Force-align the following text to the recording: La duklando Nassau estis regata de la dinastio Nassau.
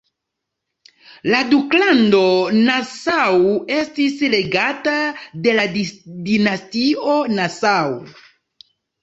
La 1.33 1.41
duklando 1.49 2.21
Nassau 2.69 3.51
estis 3.75 4.17
regata 4.37 4.95
de 5.45 5.55
la 5.59 5.67
dinastio 5.85 7.21
Nassau. 7.39 7.95